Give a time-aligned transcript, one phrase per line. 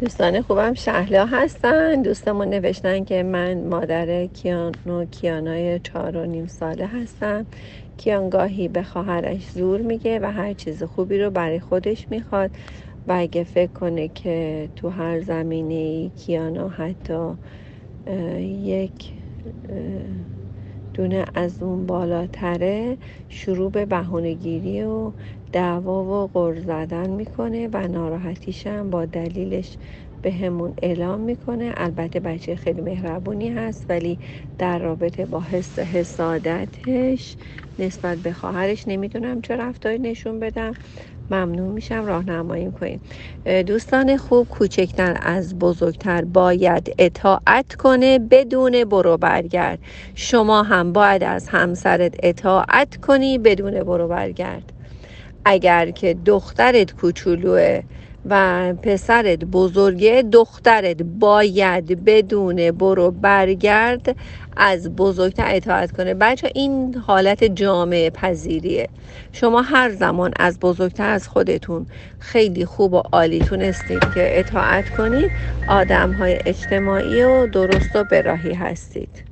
[0.00, 2.02] دوستان خوبم شهلا هستن.
[2.02, 7.46] دوستمون نوشتن که من مادر کیانو کیانای چهار و نیم ساله هستم.
[7.96, 12.50] کیانگاهی به خواهرش زور میگه و هر چیز خوبی رو برای خودش می‌خواد
[13.06, 17.34] و اگه فکر کنه که تو هر زمینه کیانو حتی
[18.40, 19.12] یک
[20.98, 25.14] دونه از اون بالاتره شروع به بهونهگیری و
[25.52, 29.78] دعوا و غر زدن می‌کنه و ناراحتیشم با دلیلش
[30.22, 31.74] به همون اعلام می‌کنه.
[31.76, 34.20] البته بچه خیلی مهربونی هست ولی
[34.58, 37.36] در رابطه با حس حسادتش
[37.78, 40.76] نسبت به خواهرش نمی‌دونم چه رفتاری نشون بدم.
[41.30, 43.02] ممنون میشم راهنمایی کنید
[43.66, 49.80] دوستان خوب کوچکتر از بزرگتر باید اطاعت کنه بدون برو برگرد.
[50.14, 54.72] شما هم باید از همسرت اطاعت کنی بدون برو برگرد.
[55.44, 57.82] اگر که دخترت کوچولوه
[58.24, 64.16] و پسرت بزرگه دخترت باید بدون برو برگرد
[64.56, 66.14] از بزرگتر اطاعت کنه.
[66.14, 68.88] بچه این حالت جامعه پذیریه.
[69.32, 71.86] شما هر زمان از بزرگتر از خودتون
[72.18, 75.32] خیلی خوب و عالی تونستید که اطاعت کنید
[75.66, 79.24] آدم های اجتماعی و درست و براهی هستید.